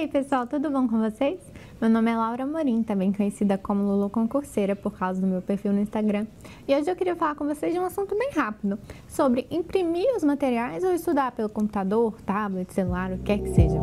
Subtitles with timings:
[0.00, 1.38] aí, pessoal, tudo bom com vocês?
[1.78, 5.74] Meu nome é Laura Morim, também conhecida como Lulu Concurseira por causa do meu perfil
[5.74, 6.26] no Instagram.
[6.66, 10.24] E hoje eu queria falar com vocês de um assunto bem rápido, sobre imprimir os
[10.24, 13.76] materiais ou estudar pelo computador, tablet, celular, o que quer que seja.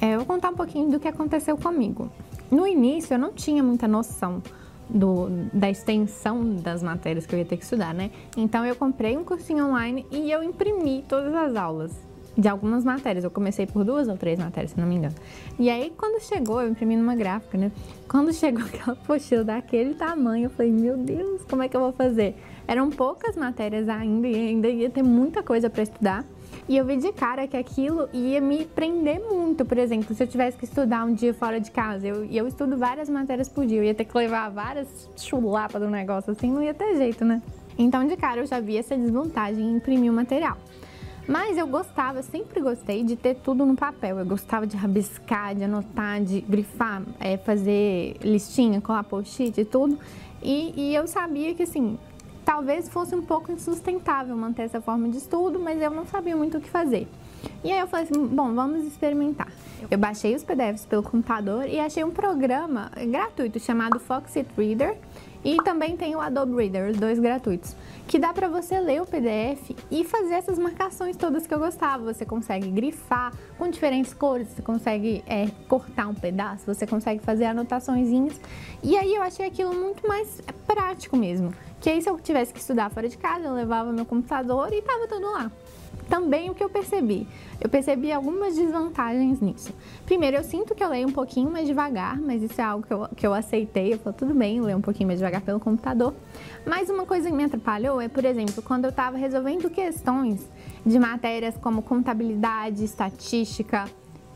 [0.00, 2.08] É, eu vou contar um pouquinho do que aconteceu comigo.
[2.48, 4.40] No início eu não tinha muita noção
[4.88, 8.10] do, da extensão das matérias que eu ia ter que estudar, né?
[8.36, 11.92] Então eu comprei um cursinho online e eu imprimi todas as aulas
[12.36, 13.24] de algumas matérias.
[13.24, 15.14] Eu comecei por duas ou três matérias, se não me engano.
[15.58, 17.70] E aí, quando chegou, eu imprimi numa gráfica, né?
[18.08, 21.92] Quando chegou aquela apostila daquele tamanho, eu falei, meu Deus, como é que eu vou
[21.92, 22.36] fazer?
[22.66, 26.24] Eram poucas matérias ainda e ainda ia ter muita coisa para estudar.
[26.66, 29.64] E eu vi de cara que aquilo ia me prender muito.
[29.64, 32.76] Por exemplo, se eu tivesse que estudar um dia fora de casa, eu, eu estudo
[32.78, 36.62] várias matérias por dia, eu ia ter que levar várias chulapas do negócio assim, não
[36.62, 37.42] ia ter jeito, né?
[37.76, 40.56] Então, de cara, eu já vi essa desvantagem em imprimir o material.
[41.26, 44.18] Mas eu gostava, sempre gostei de ter tudo no papel.
[44.18, 49.98] Eu gostava de rabiscar, de anotar, de grifar, é, fazer listinha, colar post-it e tudo.
[50.42, 51.98] E, e eu sabia que, assim,
[52.54, 56.58] talvez fosse um pouco insustentável manter essa forma de estudo, mas eu não sabia muito
[56.58, 57.08] o que fazer.
[57.64, 59.48] E aí eu falei assim, bom, vamos experimentar.
[59.90, 64.96] Eu baixei os PDFs pelo computador e achei um programa gratuito chamado Foxit Reader
[65.44, 67.76] e também tem o Adobe Reader, os dois gratuitos,
[68.08, 72.12] que dá para você ler o PDF e fazer essas marcações todas que eu gostava.
[72.12, 77.44] Você consegue grifar com diferentes cores, você consegue é, cortar um pedaço, você consegue fazer
[77.44, 78.08] anotações.
[78.82, 81.52] E aí eu achei aquilo muito mais prático mesmo.
[81.80, 84.80] Que aí se eu tivesse que estudar fora de casa, eu levava meu computador e
[84.80, 85.50] tava tudo lá.
[86.08, 87.26] Também o que eu percebi?
[87.60, 89.72] Eu percebi algumas desvantagens nisso.
[90.04, 92.92] Primeiro, eu sinto que eu leio um pouquinho mais devagar, mas isso é algo que
[92.92, 93.94] eu, que eu aceitei.
[93.94, 96.14] Eu falo, tudo bem, ler um pouquinho mais devagar pelo computador.
[96.66, 100.48] Mas uma coisa que me atrapalhou é, por exemplo, quando eu estava resolvendo questões
[100.84, 103.86] de matérias como contabilidade, estatística,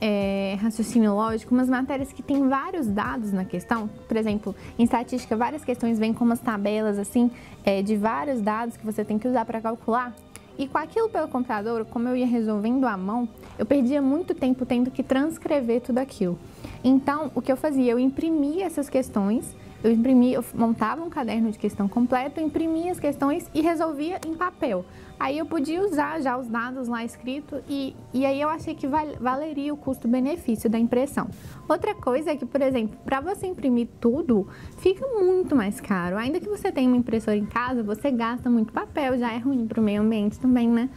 [0.00, 3.88] é, raciocínio lógico, umas matérias que tem vários dados na questão.
[4.06, 7.30] Por exemplo, em estatística, várias questões vêm com umas tabelas assim,
[7.64, 10.14] é, de vários dados que você tem que usar para calcular.
[10.58, 14.66] E com aquilo pelo computador, como eu ia resolvendo à mão, eu perdia muito tempo
[14.66, 16.36] tendo que transcrever tudo aquilo.
[16.82, 17.92] Então, o que eu fazia?
[17.92, 22.98] Eu imprimia essas questões eu imprimia, eu montava um caderno de questão completo, imprimia as
[22.98, 24.84] questões e resolvia em papel.
[25.20, 28.86] Aí eu podia usar já os dados lá escritos e, e aí eu achei que
[28.86, 31.28] val, valeria o custo-benefício da impressão.
[31.68, 36.16] Outra coisa é que, por exemplo, para você imprimir tudo, fica muito mais caro.
[36.16, 39.66] Ainda que você tenha uma impressora em casa, você gasta muito papel, já é ruim
[39.66, 40.90] para o meio ambiente também, né?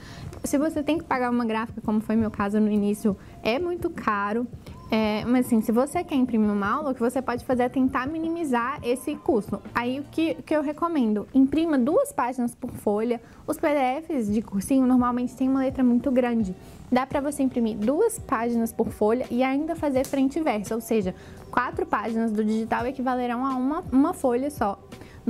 [0.44, 3.92] Se você tem que pagar uma gráfica, como foi meu caso no início, é muito
[3.92, 4.48] caro.
[4.92, 7.70] É, mas assim, se você quer imprimir uma aula, o que você pode fazer é
[7.70, 9.62] tentar minimizar esse custo.
[9.74, 11.26] Aí o que, que eu recomendo?
[11.34, 13.22] Imprima duas páginas por folha.
[13.48, 16.54] Os PDFs de cursinho normalmente têm uma letra muito grande.
[16.92, 20.82] Dá para você imprimir duas páginas por folha e ainda fazer frente e verso, ou
[20.82, 21.16] seja,
[21.50, 24.78] quatro páginas do digital equivalerão a uma, uma folha só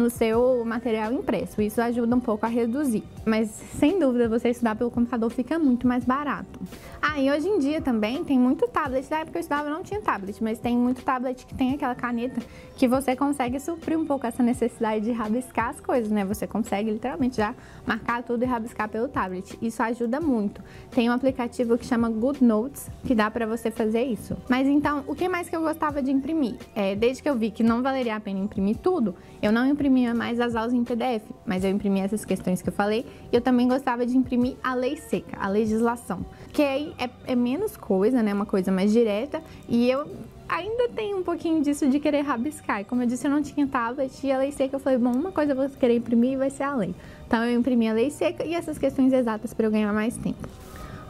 [0.02, 1.62] no seu material impresso.
[1.62, 3.04] Isso ajuda um pouco a reduzir.
[3.26, 6.60] Mas sem dúvida, você estudar pelo computador fica muito mais barato.
[7.02, 9.10] Ah, e hoje em dia também tem muito tablet.
[9.10, 12.42] Na época eu estudava não tinha tablet, mas tem muito tablet que tem aquela caneta
[12.76, 16.24] que você consegue suprir um pouco essa necessidade de rabiscar as coisas, né?
[16.26, 19.58] Você consegue literalmente já marcar tudo e rabiscar pelo tablet.
[19.62, 20.62] Isso ajuda muito.
[20.92, 24.38] Tem um aplicativo que chama Good Notes que dá para você fazer isso.
[24.48, 26.56] Mas então, o que mais que eu gostava de imprimir?
[26.76, 30.14] É, desde que eu vi que não valeria a pena imprimir tudo, eu não imprimia
[30.14, 33.06] mais as aulas em PDF, mas eu imprimia essas questões que eu falei.
[33.30, 37.36] E eu também gostava de imprimir a lei seca, a legislação, que aí é, é
[37.36, 38.34] menos coisa, né?
[38.34, 39.44] Uma coisa mais direta.
[39.68, 40.08] E eu
[40.48, 42.80] ainda tenho um pouquinho disso de querer rabiscar.
[42.82, 45.12] E como eu disse, eu não tinha tablet e a lei seca, eu falei, bom,
[45.12, 46.96] uma coisa eu vou querer imprimir e vai ser a lei.
[47.28, 50.48] Então eu imprimi a lei seca e essas questões exatas para eu ganhar mais tempo.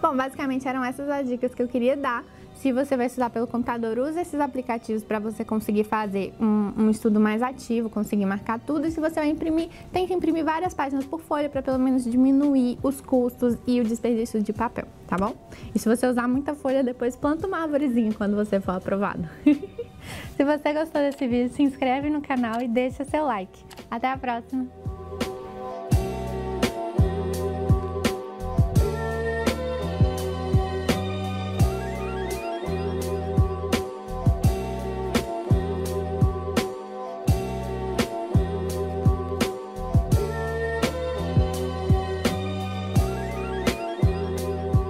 [0.01, 2.23] Bom, basicamente eram essas as dicas que eu queria dar.
[2.61, 6.89] Se você vai estudar pelo computador, use esses aplicativos para você conseguir fazer um, um,
[6.91, 8.85] estudo mais ativo, conseguir marcar tudo.
[8.85, 12.03] E se você vai imprimir, tem que imprimir várias páginas por folha para pelo menos
[12.03, 15.33] diminuir os custos e o desperdício de papel, tá bom?
[15.73, 19.27] E se você usar muita folha, depois planta uma árvorezinha quando você for aprovado.
[20.37, 23.59] se você gostou desse vídeo, se inscreve no canal e deixa seu like.
[23.89, 24.80] Até a próxima!